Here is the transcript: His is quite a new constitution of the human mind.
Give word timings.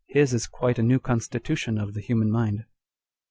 His 0.07 0.33
is 0.33 0.47
quite 0.47 0.79
a 0.79 0.81
new 0.81 0.97
constitution 0.97 1.77
of 1.77 1.93
the 1.93 2.01
human 2.01 2.31
mind. 2.31 2.65